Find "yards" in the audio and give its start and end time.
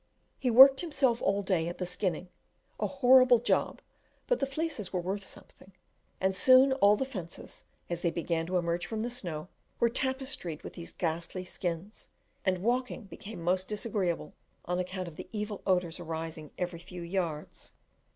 17.03-17.73